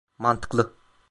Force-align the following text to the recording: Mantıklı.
Mantıklı. 0.17 0.73